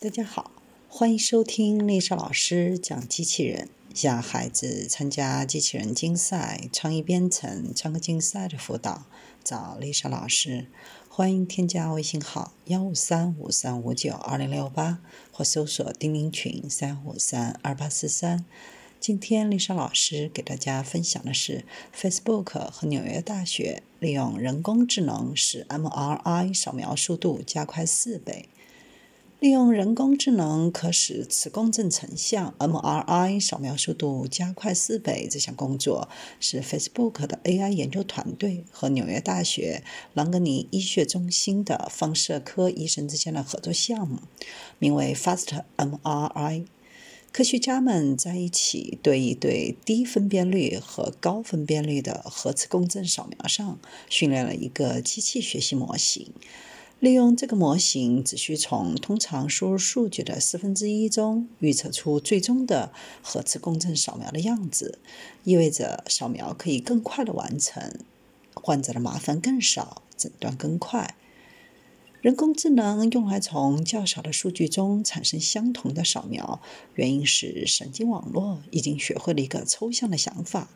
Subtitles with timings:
[0.00, 0.52] 大家好，
[0.88, 3.68] 欢迎收听丽莎老师讲机器人。
[3.92, 9.06] 想孩子参加机器人竞赛、创意编程、创客竞赛的辅导，
[9.42, 10.68] 找丽莎老师。
[11.08, 15.00] 欢迎添加微信号幺五三五三五九二零六八，
[15.32, 18.44] 或搜索钉钉群三五三二八四三。
[19.00, 28.48] 今天丽莎老师给大家分享的是，Facebook 和纽约大学利用人工智能使 MRI 扫描速度加快四倍。
[29.40, 35.28] 利用人工智能可使磁共振成像 （MRI） 扫描速度加快四倍。
[35.30, 36.08] 这项工作
[36.40, 44.18] 是 Facebook 的 AI 研究团队和纽约大学朗格尼医学中心的放射科医生之间的合作项目，
[44.80, 46.66] 名为 Fast MRI。
[47.30, 53.78] 科学家们在一起对一对低分辨率和高分辨率的核磁共振扫描上
[54.08, 56.32] 训练了一个机器学习模型。
[57.00, 64.98] 利用这个模型，只需从通常输入数据的四分之一中预测出最终的核磁共振扫描的样子，
[65.44, 68.00] 意味着扫描可以更快的完成，
[68.52, 71.14] 患者的麻烦更少，诊断更快。
[72.20, 76.60] 人工智能用来从较少的数据中产生相同的扫描，
[76.96, 80.68] 原因是神经网络已经学会了一个抽象的想法，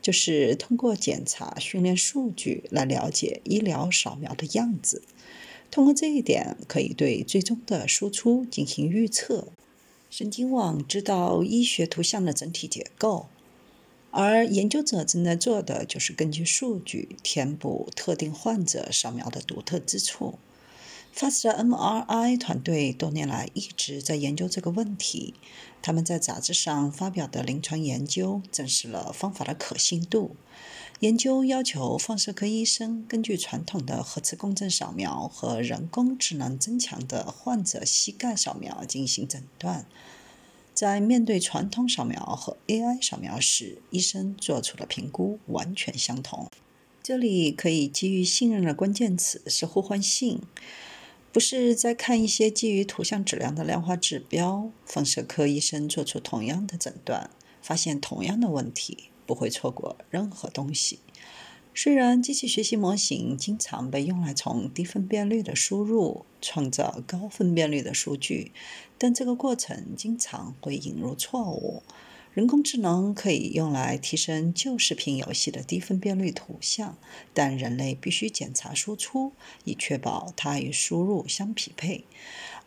[0.00, 5.02] 就是通过检查训练数据来了解医疗扫描的样子。
[5.70, 9.48] 通过这一点，可以对最终的输出进行预测。
[10.08, 13.26] 神经网知道医学图像的整体结构，
[14.10, 20.38] 而研究者正在做的就是根据数据填补特定患者扫描的独特之处。
[21.14, 25.34] Fast MRI 团队多年来一直在研究这个问题。
[25.80, 30.36] 他们在杂志上发表的临床研究证实了方法的可信度。
[31.00, 39.84] 研究要求放射科医生根据传统的核磁共振扫描和人工智能增强的患者膝盖扫描进行诊断。
[40.72, 46.50] 在面对传统扫描和 AI 扫描时，医生做出的评估完全相同。
[47.02, 50.40] 这里可以基于信任的关键词是互换性。
[51.30, 57.28] 不是在看一些基于图像质量的量化指标，放射科医生做出同样的诊断，
[57.60, 61.00] 发现同样的问题，不会错过任何东西。
[61.74, 68.52] 虽然机器学习模型经常被用来从低分辨率的输入创造高分辨率的数据，
[68.96, 71.82] 但这个过程经常会引入错误。
[72.32, 76.98] 人工智能可以用来提升旧视频游戏的低分辨率图像，
[77.32, 79.32] 但人类必须检查输出，
[79.64, 82.04] 以确保它与输入相匹配。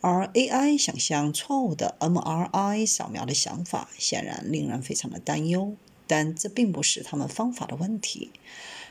[0.01, 5.75] 而 AI 想象错误的 MRI 扫描的想法显然令人非常的担忧，
[6.09, 8.31] 但这并不是他们方法的问题。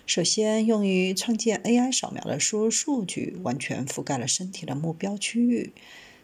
[0.06, 5.73] 首先，用于创建 AI 扫描的输入数据完全覆盖了身体的目标区域。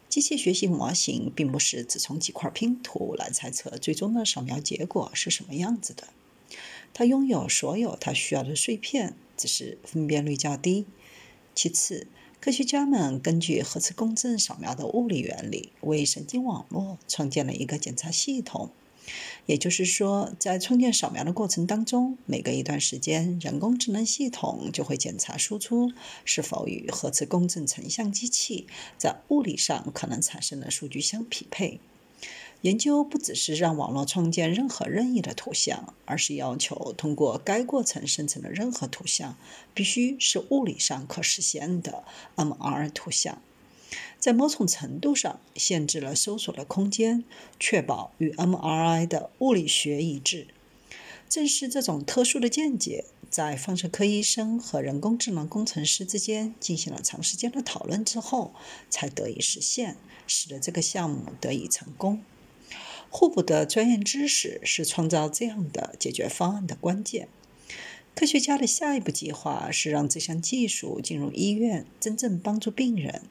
[0.08, 6.04] 机器学习模型并不是只从几块拼图来猜测最终的扫描结果是什么样子的。
[6.92, 10.86] 它拥有所有它需要的碎片，只是分辨率较低。
[11.52, 12.06] 其次，
[12.40, 18.70] 科学家们根据核磁共振扫描的物理原理，为神经网络创建了一个检查系统。
[19.46, 25.92] 也就是说，在创建扫描的过程当中，每隔一段时间，人工智能系统就会检查输出
[26.24, 28.66] 是否与核磁共振成像机器
[28.96, 31.80] 在物理上可能产生的数据相匹配。
[32.62, 39.36] 研究不只是让网络创建任何任意的图像，而是要求通过该过程生成的任何图像
[39.74, 42.04] 必须是物理上可实现的
[42.36, 43.42] MR 图像。
[44.18, 47.24] 在某种程度上限制了搜索的空间，
[47.58, 50.48] 确保与 MRI 的物理学一致。
[51.28, 58.54] 正是这种特殊的见解，在放射科医生和人工智能工程师之间进行了长时间的讨论之后，
[58.88, 59.96] 才得以实现，
[60.26, 62.22] 使得这个项目得以成功。
[63.10, 67.28] 互补的专业知识是创造这样的解决方案的关键。
[68.14, 73.22] 科学家的下一步计划是让这项技术进入医院，真正帮助病人。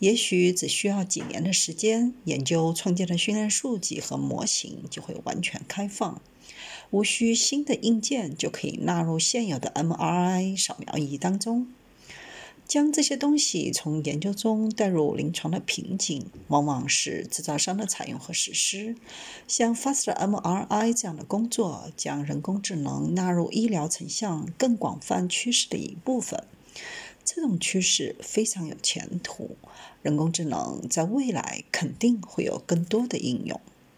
[0.00, 6.20] 也许只需要几年的时间，研究创建的训练数据和模型就会完全开放，
[6.90, 11.68] 无需新的硬件就可以纳入现有的 MRI 扫描仪当中。
[12.66, 18.96] 将这些东西从研究中带入临床的瓶颈，往往是制造商的采用和实施。
[19.46, 26.42] 像 Fast MRI 这样的工作，将人工智能纳入医疗成像更广泛趋势的一部分。
[27.24, 29.56] 这种趋势非常有前途，
[30.02, 33.60] 人工智能在未来肯定会有更多的应用。